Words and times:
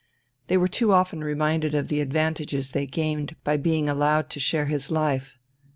They 0.47 0.57
were 0.57 0.67
too 0.67 0.93
often 0.93 1.23
reminded 1.23 1.75
of 1.75 1.87
the 1.87 2.01
advantages 2.01 2.71
they 2.71 2.87
gained 2.87 3.35
by 3.43 3.57
being 3.57 3.87
allowed 3.87 4.31
to 4.31 4.39
share 4.39 4.65
his 4.65 4.89
life. 4.89 5.35